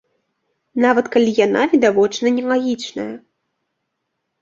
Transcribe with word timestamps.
Нават 0.85 1.11
калі 1.17 1.35
яна 1.45 1.61
відавочна 1.75 2.35
нелагічная. 2.41 3.09